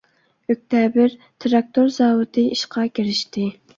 [0.53, 1.13] ئۆكتەبىر
[1.45, 3.47] تىراكتور زاۋۇتى ئىشقا كىرىشتى.